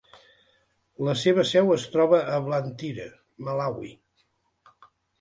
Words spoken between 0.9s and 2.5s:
La seva seu es troba a